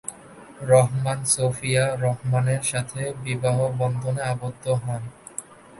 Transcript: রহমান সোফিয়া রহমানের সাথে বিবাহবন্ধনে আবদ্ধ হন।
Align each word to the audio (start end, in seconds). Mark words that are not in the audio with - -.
রহমান 0.61 1.19
সোফিয়া 1.25 1.85
রহমানের 1.97 2.63
সাথে 2.63 3.01
বিবাহবন্ধনে 3.23 4.21
আবদ্ধ 4.23 4.65
হন। 4.83 5.03